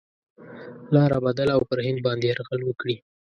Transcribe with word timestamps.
لاره 0.93 1.17
بدله 1.25 1.51
او 1.57 1.61
پر 1.69 1.77
هند 1.85 1.99
باندي 2.05 2.27
یرغل 2.29 2.61
وکړي. 2.65 2.95